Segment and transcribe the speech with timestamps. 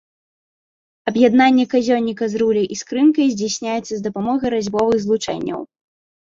[1.11, 5.59] Аб'яднанне казённіка з руляй і скрынкай здзяйсняецца з дапамогай разьбовых злучэнняў.